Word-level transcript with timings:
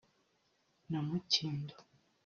na 0.89 0.99
Mukindo 1.07 1.75